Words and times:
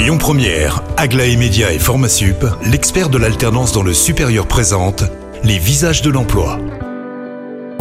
Lyon 0.00 0.16
Première, 0.16 0.82
Aglaé 0.96 1.36
Média 1.36 1.74
et 1.74 1.78
Formasup, 1.78 2.46
l'expert 2.64 3.10
de 3.10 3.18
l'alternance 3.18 3.72
dans 3.72 3.82
le 3.82 3.92
supérieur 3.92 4.46
présente 4.46 5.04
les 5.44 5.58
visages 5.58 6.00
de 6.00 6.08
l'emploi. 6.08 6.58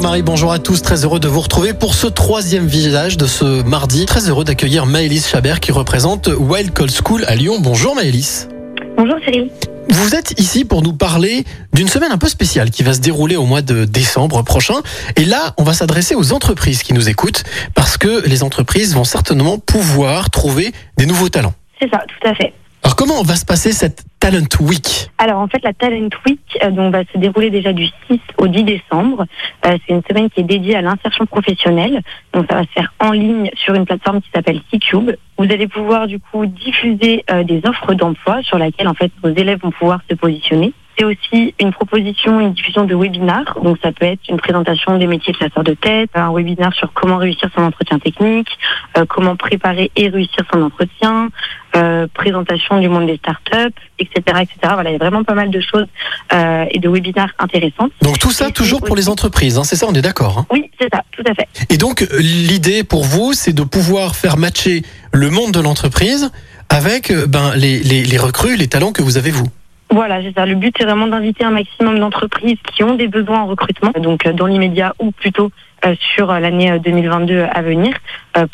Marie, 0.02 0.22
bonjour 0.22 0.52
à 0.52 0.60
tous. 0.60 0.82
Très 0.82 1.06
heureux 1.06 1.22
de 1.22 1.30
vous 1.30 1.40
retrouver 1.40 1.74
pour 1.74 1.96
ce 1.96 2.08
troisième 2.08 2.68
visage 2.68 3.16
de 3.16 3.26
ce 3.26 3.64
mardi. 3.64 4.06
Très 4.06 4.28
heureux 4.28 4.44
d'accueillir 4.44 4.86
Maëlys 4.86 5.30
Chabert 5.30 5.62
qui 5.62 5.72
représente 5.72 6.28
Wild 6.28 6.74
Call 6.74 6.90
School 6.92 7.24
à 7.26 7.36
Lyon. 7.36 7.60
Bonjour 7.62 7.96
Maëlys. 7.96 8.50
Bonjour 8.98 9.16
Cyril. 9.24 9.50
Vous 9.88 10.14
êtes 10.14 10.38
ici 10.38 10.66
pour 10.66 10.82
nous 10.82 10.94
parler 10.94 11.46
d'une 11.72 11.88
semaine 11.88 12.12
un 12.12 12.18
peu 12.18 12.28
spéciale 12.28 12.70
qui 12.70 12.84
va 12.84 12.94
se 12.94 13.00
dérouler 13.00 13.38
au 13.38 13.46
mois 13.46 13.62
de 13.62 13.86
décembre 13.86 14.44
prochain. 14.44 14.82
Et 15.16 15.24
là, 15.24 15.54
on 15.58 15.64
va 15.64 15.74
s'adresser 15.74 16.16
aux 16.16 16.34
entreprises 16.34 16.84
qui 16.84 16.94
nous 16.94 17.08
écoutent 17.08 17.44
parce 17.76 17.98
que 17.98 18.28
les 18.28 18.44
entreprises 18.44 18.94
vont 18.94 19.06
certainement 19.06 19.58
pouvoir 19.58 20.30
trouver 20.30 20.74
des 20.98 21.06
nouveaux 21.06 21.30
talents. 21.30 21.54
C'est 21.80 21.90
ça, 21.90 22.04
tout 22.08 22.28
à 22.28 22.34
fait. 22.34 22.54
Alors 22.84 22.96
comment 22.96 23.22
va 23.24 23.36
se 23.36 23.46
passer 23.46 23.72
cette 23.72 24.04
Talent 24.20 24.48
Week? 24.62 25.10
Alors 25.18 25.40
en 25.40 25.48
fait, 25.48 25.62
la 25.64 25.74
Talent 25.74 26.10
Week 26.26 26.40
euh, 26.64 26.72
donc, 26.72 26.94
va 26.94 27.04
se 27.12 27.18
dérouler 27.18 27.50
déjà 27.50 27.74
du 27.74 27.88
6 28.10 28.20
au 28.38 28.48
10 28.48 28.64
décembre. 28.64 29.26
Euh, 29.66 29.78
c'est 29.86 29.94
une 29.94 30.02
semaine 30.08 30.30
qui 30.30 30.42
est 30.42 30.44
dédiée 30.44 30.76
à 30.76 30.82
l'insertion 30.82 31.26
professionnelle. 31.26 32.02
Donc 32.34 32.48
ça 32.50 32.56
va 32.56 32.64
se 32.64 32.72
faire 32.72 32.94
en 33.00 33.12
ligne 33.12 33.52
sur 33.56 33.74
une 33.74 33.86
plateforme 33.86 34.22
qui 34.22 34.30
s'appelle 34.34 34.62
C-Cube. 34.72 35.12
Vous 35.38 35.44
allez 35.44 35.68
pouvoir 35.68 36.08
du 36.08 36.20
coup 36.20 36.46
diffuser 36.46 37.24
euh, 37.32 37.44
des 37.44 37.62
offres 37.66 37.94
d'emploi 37.94 38.42
sur 38.44 38.58
laquelle 38.58 38.88
en 38.88 38.94
fait 38.94 39.12
vos 39.22 39.30
élèves 39.30 39.60
vont 39.62 39.72
pouvoir 39.72 40.00
se 40.10 40.16
positionner. 40.16 40.74
C'est 41.00 41.06
aussi 41.06 41.56
une 41.62 41.72
proposition, 41.72 42.42
une 42.42 42.52
diffusion 42.52 42.84
de 42.84 42.94
webinars. 42.94 43.58
Donc 43.64 43.78
ça 43.82 43.94
peut 43.94 44.06
être 44.06 44.20
une 44.28 44.36
présentation 44.36 44.98
des 44.98 45.08
métiers 45.08 45.32
de 45.32 45.38
chasseur 45.38 45.64
de 45.64 45.74
tête, 45.74 46.10
un 46.14 46.34
webinar 46.34 46.74
sur 46.74 46.92
comment 46.92 47.16
réussir 47.16 47.50
son 47.56 47.62
entretien 47.62 48.00
technique, 48.00 48.50
euh, 48.98 49.06
comment 49.08 49.38
préparer 49.38 49.92
et 49.96 50.10
réussir 50.10 50.44
son 50.52 50.62
entretien, 50.62 51.30
euh, 51.78 52.06
présentation 52.14 52.82
du 52.82 52.90
monde 52.90 53.08
des 53.08 53.16
startups, 53.16 53.80
etc., 53.98 54.40
etc. 54.42 54.56
Voilà, 54.74 54.90
il 54.90 54.94
y 54.94 54.96
a 54.96 55.00
vraiment 55.00 55.24
pas 55.24 55.36
mal 55.36 55.50
de 55.52 55.62
choses 55.62 55.88
euh, 56.34 56.66
et 56.70 56.80
de 56.80 56.90
webinars 56.90 57.32
intéressants. 57.40 57.88
Donc 58.02 58.20
tout 58.20 58.32
ça 58.32 58.50
Et 58.50 58.52
toujours 58.52 58.82
pour 58.82 58.98
les 58.98 59.08
entreprises, 59.08 59.58
hein, 59.58 59.64
c'est 59.64 59.78
ça, 59.78 59.86
on 59.88 59.94
est 59.94 60.02
d'accord. 60.02 60.40
hein? 60.40 60.46
Oui, 60.52 60.70
c'est 60.82 60.90
ça, 60.94 61.02
tout 61.12 61.24
à 61.26 61.34
fait. 61.34 61.48
Et 61.70 61.78
donc, 61.78 62.06
l'idée 62.20 62.84
pour 62.84 63.06
vous, 63.06 63.32
c'est 63.32 63.54
de 63.54 63.64
pouvoir 63.64 64.18
faire 64.18 64.36
matcher 64.36 64.84
le 65.14 65.30
monde 65.30 65.54
de 65.54 65.62
l'entreprise 65.62 66.30
avec 66.68 67.14
ben, 67.30 67.54
les, 67.56 67.80
les, 67.80 68.04
les 68.04 68.18
recrues, 68.18 68.58
les 68.58 68.68
talents 68.68 68.92
que 68.92 69.02
vous 69.02 69.18
avez 69.18 69.32
vous? 69.32 69.48
Voilà, 69.92 70.22
c'est 70.22 70.34
ça. 70.36 70.46
Le 70.46 70.56
but, 70.56 70.76
c'est 70.78 70.86
vraiment 70.86 71.08
d'inviter 71.08 71.44
un 71.44 71.50
maximum 71.52 71.98
d'entreprises 72.00 72.58
qui 72.76 72.84
ont 72.84 72.94
des 72.96 73.08
besoins 73.08 73.40
en 73.42 73.48
recrutement, 73.48 73.92
donc 74.00 74.26
euh, 74.28 74.34
dans 74.34 74.46
l'immédiat 74.46 74.94
ou 75.00 75.12
plutôt 75.12 75.52
euh, 75.86 75.96
sur 76.16 76.30
euh, 76.30 76.40
l'année 76.40 76.72
euh, 76.72 76.78
2022 76.80 77.46
à 77.52 77.62
venir, 77.64 77.94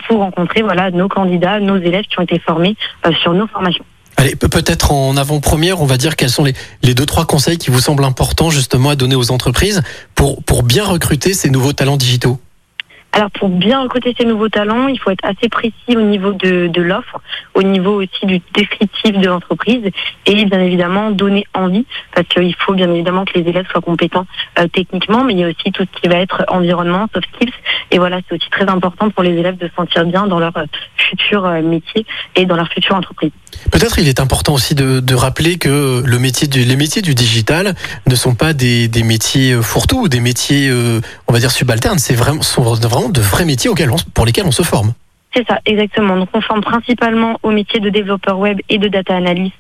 pour 0.08 0.20
rencontrer 0.20 0.62
voilà 0.62 0.92
nos 0.92 1.08
candidats, 1.10 1.60
nos 1.60 1.78
élèves 1.78 2.06
qui 2.06 2.18
ont 2.20 2.24
été 2.24 2.40
formés 2.40 2.76
sur 3.22 3.34
nos 3.34 3.48
formations. 3.48 3.84
Allez, 4.18 4.36
pe- 4.38 4.48
peut-être 4.48 4.94
en 4.94 5.18
avant-première, 5.18 5.82
on 5.82 5.86
va 5.86 5.98
dire 5.98 6.16
quels 6.16 6.30
sont 6.30 6.46
les, 6.46 6.54
les 6.84 6.94
deux, 6.94 7.06
trois 7.06 7.26
conseils 7.26 7.58
qui 7.58 7.70
vous 7.70 7.82
semblent 7.82 8.06
importants 8.06 8.50
justement 8.50 8.92
à 8.92 8.96
donner 8.96 9.16
aux 9.16 9.30
entreprises 9.32 9.84
pour, 10.16 10.42
pour 10.44 10.64
bien 10.64 10.86
recruter 10.86 11.34
ces 11.34 11.50
nouveaux 11.50 11.74
talents 11.74 11.98
digitaux. 11.98 12.40
Alors 13.16 13.32
pour 13.32 13.48
bien 13.48 13.82
recruter 13.82 14.14
ces 14.20 14.26
nouveaux 14.26 14.50
talents, 14.50 14.90
il 14.90 15.00
faut 15.00 15.10
être 15.10 15.24
assez 15.24 15.48
précis 15.48 15.96
au 15.96 16.02
niveau 16.02 16.34
de, 16.34 16.68
de 16.68 16.82
l'offre, 16.82 17.22
au 17.54 17.64
niveau 17.64 18.02
aussi 18.02 18.26
du 18.26 18.42
descriptif 18.54 19.14
de 19.18 19.26
l'entreprise 19.26 19.90
et 20.26 20.44
bien 20.44 20.60
évidemment 20.60 21.12
donner 21.12 21.46
envie 21.54 21.86
parce 22.14 22.28
qu'il 22.28 22.54
faut 22.56 22.74
bien 22.74 22.92
évidemment 22.92 23.24
que 23.24 23.40
les 23.40 23.50
élèves 23.50 23.68
soient 23.72 23.80
compétents 23.80 24.28
euh, 24.60 24.68
techniquement, 24.68 25.24
mais 25.24 25.32
il 25.32 25.40
y 25.40 25.46
a 25.46 25.48
aussi 25.48 25.72
tout 25.72 25.86
ce 25.86 26.02
qui 26.02 26.10
va 26.10 26.18
être 26.18 26.44
environnement, 26.50 27.08
soft 27.14 27.26
skills 27.36 27.54
et 27.92 28.00
voilà 28.00 28.20
c'est 28.28 28.36
aussi 28.36 28.50
très 28.50 28.68
important 28.68 29.10
pour 29.10 29.24
les 29.24 29.32
élèves 29.32 29.56
de 29.56 29.70
se 29.70 29.74
sentir 29.76 30.04
bien 30.04 30.28
dans 30.28 30.40
leur 30.40 30.58
euh, 30.58 30.66
futur 30.98 31.46
euh, 31.46 31.62
métier 31.62 32.06
et 32.36 32.46
dans 32.46 32.58
leur 32.58 32.68
future 32.68 32.98
entreprise. 32.98 33.32
Peut-être 33.72 33.98
il 33.98 34.10
est 34.10 34.20
important 34.20 34.54
aussi 34.54 34.76
de, 34.76 35.00
de 35.00 35.16
rappeler 35.16 35.58
que 35.58 36.04
le 36.06 36.20
métier 36.20 36.50
du, 36.50 36.66
les 36.66 36.76
métiers 36.76 37.02
du 37.02 37.16
digital 37.16 37.76
ne 38.08 38.16
sont 38.16 38.36
pas 38.36 38.52
des, 38.52 38.90
des 38.90 39.04
métiers 39.04 39.56
fourre-tout 39.62 40.02
ou 40.02 40.08
des 40.10 40.20
métiers, 40.20 40.70
on 41.28 41.34
va 41.34 41.40
dire, 41.40 41.52
subalternes. 41.52 42.00
C'est 42.00 42.14
vraiment, 42.14 42.42
sont 42.42 42.62
vraiment 42.62 43.05
de 43.10 43.22
vrais 43.22 43.46
métiers 43.46 43.70
pour 44.14 44.26
lesquels 44.26 44.46
on 44.46 44.52
se 44.52 44.64
forme. 44.64 44.94
C'est 45.36 45.46
ça, 45.50 45.60
exactement. 45.66 46.16
Donc 46.16 46.30
on 46.34 46.40
forme 46.40 46.62
principalement 46.62 47.38
au 47.44 47.52
métier 47.52 47.82
de 47.82 47.90
développeur 47.90 48.40
web 48.40 48.62
et 48.70 48.78
de 48.78 48.88
data 48.88 49.18
analyst 49.18 49.54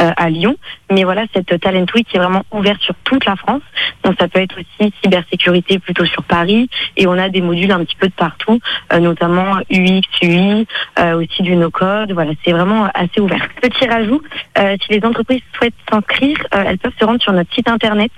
euh, 0.00 0.10
à 0.16 0.30
Lyon. 0.30 0.56
Mais 0.90 1.04
voilà, 1.04 1.24
cette 1.34 1.60
Talent 1.60 1.84
Week 1.94 2.06
est 2.14 2.18
vraiment 2.18 2.44
ouverte 2.50 2.80
sur 2.80 2.94
toute 3.04 3.26
la 3.26 3.36
France. 3.36 3.60
Donc 4.04 4.14
ça 4.18 4.26
peut 4.28 4.40
être 4.40 4.56
aussi 4.58 4.90
cybersécurité 5.02 5.78
plutôt 5.80 6.06
sur 6.06 6.22
Paris. 6.22 6.70
Et 6.96 7.06
on 7.06 7.12
a 7.12 7.28
des 7.28 7.42
modules 7.42 7.70
un 7.72 7.84
petit 7.84 7.96
peu 7.96 8.06
de 8.06 8.14
partout, 8.14 8.58
euh, 8.94 9.00
notamment 9.00 9.58
UX, 9.70 10.00
UI, 10.22 10.66
euh, 10.98 11.20
aussi 11.20 11.42
du 11.42 11.56
no-code. 11.56 12.12
Voilà, 12.12 12.32
c'est 12.42 12.52
vraiment 12.52 12.88
assez 12.94 13.20
ouvert. 13.20 13.46
Petit 13.60 13.86
rajout, 13.86 14.22
euh, 14.56 14.76
si 14.82 14.98
les 14.98 15.04
entreprises 15.04 15.42
souhaitent 15.58 15.74
s'inscrire, 15.90 16.38
euh, 16.54 16.64
elles 16.66 16.78
peuvent 16.78 16.96
se 16.98 17.04
rendre 17.04 17.20
sur 17.20 17.34
notre 17.34 17.52
site 17.52 17.68
internet 17.68 18.12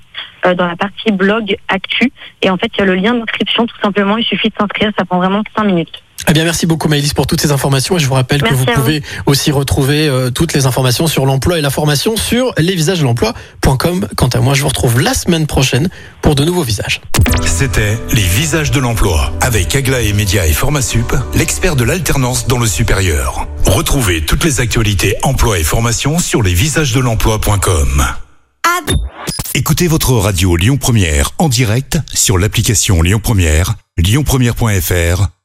euh, 0.46 0.54
dans 0.54 0.68
la 0.68 0.76
partie 0.76 1.10
blog 1.10 1.56
actu. 1.66 2.12
Et 2.40 2.50
en 2.50 2.56
fait, 2.56 2.70
il 2.74 2.78
y 2.78 2.82
a 2.82 2.86
le 2.86 2.94
lien 2.94 3.14
d'inscription 3.14 3.66
tout 3.66 3.78
simplement. 3.82 4.16
Il 4.16 4.24
suffit 4.24 4.50
de 4.50 4.54
s'inscrire, 4.56 4.92
ça 4.96 5.04
prend 5.04 5.18
vraiment 5.18 5.42
5 5.56 5.64
minutes. 5.64 6.02
Eh 6.28 6.32
bien, 6.32 6.44
merci 6.44 6.66
beaucoup 6.66 6.88
Maëlys 6.88 7.14
pour 7.14 7.26
toutes 7.26 7.40
ces 7.40 7.50
informations 7.50 7.96
et 7.96 8.00
je 8.00 8.06
vous 8.06 8.14
rappelle 8.14 8.42
Merci 8.42 8.64
que 8.64 8.70
vous 8.70 8.80
pouvez 8.80 9.02
aussi 9.26 9.50
retrouver 9.50 10.08
euh, 10.08 10.30
toutes 10.30 10.52
les 10.52 10.66
informations 10.66 11.06
sur 11.06 11.26
l'emploi 11.26 11.58
et 11.58 11.60
la 11.60 11.70
formation 11.70 12.16
sur 12.16 12.52
lesvisagesdelemploi.com. 12.58 14.08
Quant 14.16 14.28
à 14.28 14.40
moi, 14.40 14.54
je 14.54 14.62
vous 14.62 14.68
retrouve 14.68 15.00
la 15.00 15.14
semaine 15.14 15.46
prochaine 15.46 15.88
pour 16.22 16.34
de 16.34 16.44
nouveaux 16.44 16.62
visages. 16.62 17.00
C'était 17.44 17.98
les 18.12 18.22
visages 18.22 18.70
de 18.70 18.80
l'emploi 18.80 19.32
avec 19.40 19.74
Aglaé 19.74 20.12
Média 20.12 20.46
et 20.46 20.52
Formasup, 20.52 21.14
l'expert 21.34 21.76
de 21.76 21.84
l'alternance 21.84 22.46
dans 22.46 22.58
le 22.58 22.66
supérieur. 22.66 23.46
Retrouvez 23.64 24.24
toutes 24.24 24.44
les 24.44 24.60
actualités 24.60 25.16
emploi 25.22 25.58
et 25.58 25.64
formation 25.64 26.18
sur 26.18 26.42
lesvisagesdelemploi.com. 26.42 28.04
Écoutez 29.54 29.88
votre 29.88 30.12
radio 30.12 30.54
Lyon 30.56 30.76
Première 30.76 31.32
en 31.38 31.48
direct 31.48 31.98
sur 32.14 32.38
l'application 32.38 33.02
Lyon 33.02 33.20
Première, 33.22 33.74
lyonpremière.fr 33.98 35.39